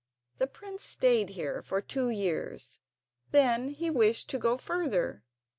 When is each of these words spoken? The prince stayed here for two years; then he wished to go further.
The 0.39 0.47
prince 0.47 0.83
stayed 0.83 1.29
here 1.29 1.61
for 1.61 1.79
two 1.79 2.09
years; 2.09 2.79
then 3.29 3.69
he 3.69 3.91
wished 3.91 4.31
to 4.31 4.39
go 4.39 4.57
further. 4.57 5.21